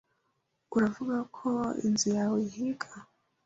[0.75, 1.47] Uravuga ko
[1.87, 2.89] inzu yawe ihiga?